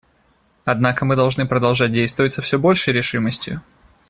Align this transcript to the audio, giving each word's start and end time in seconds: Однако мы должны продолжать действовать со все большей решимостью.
Однако 0.65 1.05
мы 1.05 1.15
должны 1.15 1.45
продолжать 1.45 1.91
действовать 1.91 2.31
со 2.31 2.41
все 2.41 2.57
большей 2.57 2.91
решимостью. 2.91 3.61